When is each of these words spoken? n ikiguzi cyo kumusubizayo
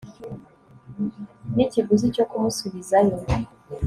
n 1.55 1.57
ikiguzi 1.65 2.07
cyo 2.15 2.23
kumusubizayo 2.29 3.15